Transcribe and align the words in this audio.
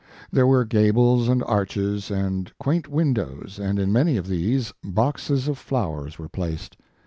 There 0.31 0.47
were 0.47 0.65
gables 0.65 1.27
and 1.29 1.43
arches 1.43 2.09
and 2.09 2.51
quaint 2.57 2.87
windows, 2.87 3.59
and 3.61 3.77
in 3.77 3.93
many 3.93 4.17
of 4.17 4.25
these, 4.27 4.73
boxes 4.83 5.47
of 5.47 5.59
flowers 5.59 6.17
were 6.17 6.27
placed. 6.27 6.75